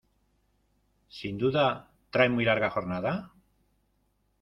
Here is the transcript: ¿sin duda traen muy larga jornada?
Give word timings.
¿sin 1.19 1.37
duda 1.37 1.63
traen 2.09 2.31
muy 2.31 2.43
larga 2.45 2.71
jornada? 2.71 3.33